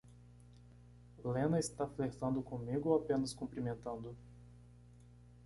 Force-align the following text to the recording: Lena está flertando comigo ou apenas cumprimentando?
Lena 1.23 1.59
está 1.59 1.85
flertando 1.85 2.41
comigo 2.41 2.89
ou 2.89 2.95
apenas 3.03 3.35
cumprimentando? 3.35 4.15